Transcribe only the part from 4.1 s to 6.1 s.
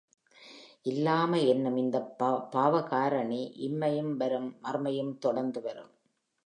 வரும் மறுமையும் தொடர்ந்து வரும்.